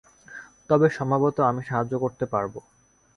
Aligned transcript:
তবে, 0.69 0.87
সম্ভবত 0.89 1.37
আমি 1.41 1.61
সাহায্য 1.63 1.93
করতে 1.99 2.25
পারবো। 2.25 2.59